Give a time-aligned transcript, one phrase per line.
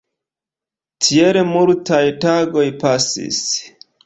[1.07, 3.45] Tiel multaj tagoj pasis.